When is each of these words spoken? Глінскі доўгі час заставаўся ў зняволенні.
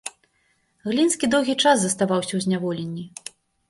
Глінскі 0.89 1.25
доўгі 1.35 1.55
час 1.67 1.77
заставаўся 1.87 2.31
ў 2.35 2.39
зняволенні. 2.51 3.11